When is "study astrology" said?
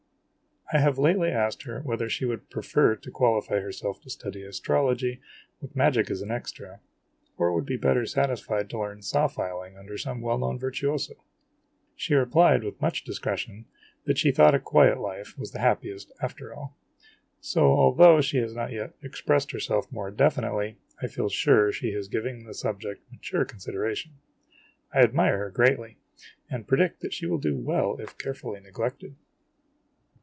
4.09-5.19